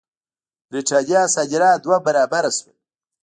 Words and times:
برېټانیا 0.69 1.21
صادرات 1.35 1.77
دوه 1.83 1.97
برابره 2.05 2.51
شول. 2.57 2.75